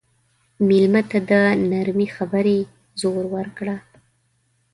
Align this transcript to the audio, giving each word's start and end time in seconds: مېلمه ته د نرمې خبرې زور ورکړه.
مېلمه 0.67 1.01
ته 1.09 1.19
د 1.29 1.31
نرمې 1.71 2.07
خبرې 2.15 2.59
زور 2.99 3.23
ورکړه. 3.35 3.75